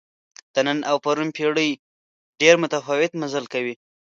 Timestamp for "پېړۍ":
1.37-1.69